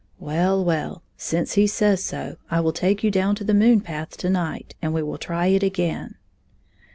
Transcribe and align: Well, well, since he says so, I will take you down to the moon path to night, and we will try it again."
Well, 0.17 0.65
well, 0.65 1.03
since 1.15 1.53
he 1.53 1.67
says 1.67 2.03
so, 2.03 2.37
I 2.49 2.59
will 2.59 2.73
take 2.73 3.03
you 3.03 3.11
down 3.11 3.35
to 3.35 3.43
the 3.43 3.53
moon 3.53 3.81
path 3.81 4.17
to 4.17 4.31
night, 4.31 4.73
and 4.81 4.95
we 4.95 5.03
will 5.03 5.19
try 5.19 5.45
it 5.45 5.61
again." 5.61 6.15